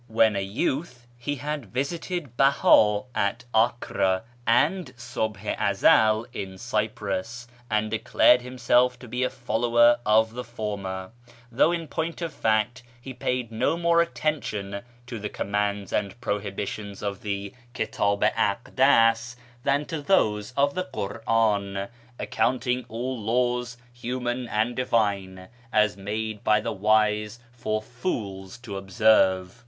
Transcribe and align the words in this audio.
When 0.07 0.35
a 0.35 0.41
youth 0.41 1.05
he 1.15 1.35
had 1.35 1.67
visited 1.67 2.35
Beha 2.35 3.03
at 3.13 3.45
Acre 3.55 4.23
and 4.47 4.91
Subh 4.97 5.37
i 5.45 5.55
Ezel 5.59 6.25
in 6.33 6.57
Cyprus, 6.57 7.47
and 7.69 7.91
declared 7.91 8.41
himself 8.41 8.97
to 8.97 9.07
be 9.07 9.21
a 9.21 9.29
follower 9.29 9.99
of 10.03 10.33
the 10.33 10.43
former, 10.43 11.11
though 11.51 11.71
in 11.71 11.87
point 11.87 12.23
of 12.23 12.33
fact 12.33 12.81
he 12.99 13.13
paid 13.13 13.51
no 13.51 13.77
more 13.77 14.01
attention 14.01 14.81
to 15.05 15.19
the 15.19 15.29
commands 15.29 15.93
and 15.93 16.19
prohibitions 16.19 17.03
of 17.03 17.21
the 17.21 17.53
Kitdh 17.75 18.23
i 18.35 18.55
Akdas 18.57 19.35
than 19.61 19.85
to 19.85 20.01
those 20.01 20.51
of 20.57 20.73
the 20.73 20.89
Kur'an, 20.91 21.89
accounting 22.17 22.85
all 22.89 23.19
laws, 23.21 23.77
human 23.93 24.47
and 24.47 24.75
divine, 24.75 25.47
as 25.71 25.95
made 25.95 26.43
by 26.43 26.59
the 26.59 26.73
wise 26.73 27.37
for 27.51 27.83
fools 27.83 28.57
to 28.57 28.77
observe. 28.77 29.59